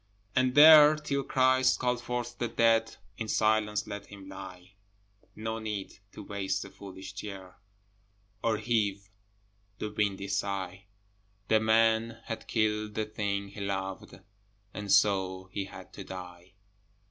[0.35, 4.73] And there, till Christ call forth the dead, In silence let him lie:
[5.35, 7.57] No need to waste the foolish tear,
[8.43, 9.11] Or heave
[9.77, 10.85] the windy sigh:
[11.49, 14.19] The man had killed the thing he loved,
[14.73, 16.53] And so he had to die.